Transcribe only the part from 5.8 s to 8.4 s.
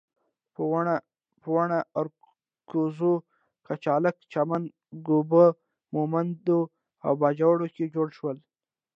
مومندو او باجوړ کې جوړ شول.